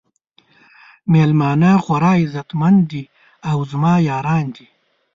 میلمانه 1.11 1.71
خورا 1.83 2.11
عزت 2.21 2.51
مند 2.59 2.79
دي 2.91 3.03
او 3.49 3.57
زما 3.71 3.93
یاران 4.09 4.45
دي. 4.55 4.65